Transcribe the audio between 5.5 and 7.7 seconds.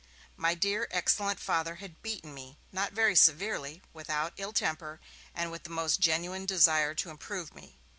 with the most genuine desire to improve